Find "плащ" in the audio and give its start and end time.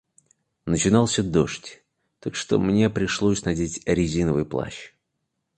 4.47-4.93